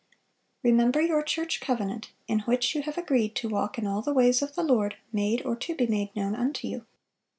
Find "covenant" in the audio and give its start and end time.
1.59-2.09